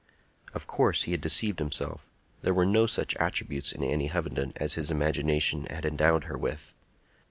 [0.55, 2.01] Of course he had deceived himself;
[2.41, 6.73] there were no such attributes in Annie Hovenden as his imagination had endowed her with.